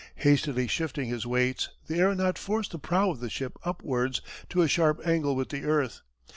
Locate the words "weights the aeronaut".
1.27-2.39